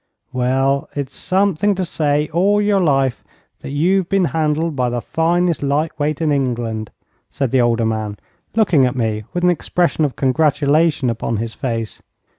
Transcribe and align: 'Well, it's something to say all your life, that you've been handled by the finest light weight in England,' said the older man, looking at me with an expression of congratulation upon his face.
'Well, 0.33 0.89
it's 0.95 1.15
something 1.15 1.75
to 1.75 1.85
say 1.85 2.27
all 2.29 2.59
your 2.59 2.79
life, 2.79 3.23
that 3.59 3.69
you've 3.69 4.09
been 4.09 4.25
handled 4.33 4.75
by 4.75 4.89
the 4.89 4.99
finest 4.99 5.61
light 5.61 5.91
weight 5.99 6.21
in 6.21 6.31
England,' 6.31 6.89
said 7.29 7.51
the 7.51 7.61
older 7.61 7.85
man, 7.85 8.17
looking 8.55 8.83
at 8.87 8.95
me 8.95 9.25
with 9.33 9.43
an 9.43 9.51
expression 9.51 10.03
of 10.03 10.15
congratulation 10.15 11.07
upon 11.11 11.37
his 11.37 11.53
face. 11.53 12.01